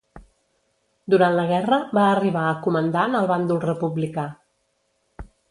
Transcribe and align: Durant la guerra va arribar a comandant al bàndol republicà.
Durant 1.13 1.35
la 1.39 1.43
guerra 1.51 1.79
va 1.97 2.05
arribar 2.13 2.47
a 2.53 2.57
comandant 2.65 3.19
al 3.21 3.31
bàndol 3.35 3.61
republicà. 3.67 4.27